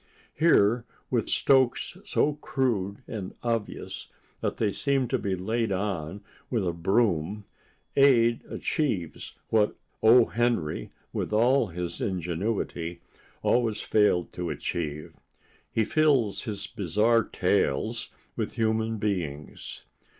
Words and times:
Here, 0.33 0.83
with 1.11 1.29
strokes 1.29 1.95
so 2.05 2.33
crude 2.33 3.03
and 3.07 3.35
obvious 3.43 4.07
that 4.39 4.57
they 4.57 4.71
seem 4.71 5.07
to 5.09 5.19
be 5.19 5.35
laid 5.35 5.71
on 5.71 6.23
with 6.49 6.65
a 6.67 6.73
broom, 6.73 7.45
Ade 7.95 8.43
achieves 8.49 9.35
what 9.49 9.75
O. 10.01 10.25
Henry, 10.25 10.89
with 11.13 11.31
all 11.31 11.67
his 11.67 12.01
ingenuity, 12.01 12.99
always 13.43 13.81
failed 13.81 14.33
to 14.33 14.49
achieve: 14.49 15.13
he 15.71 15.85
fills 15.85 16.41
his 16.45 16.65
bizarre 16.65 17.23
tales 17.23 18.09
with 18.35 18.53
human 18.53 18.97
beings. 18.97 19.83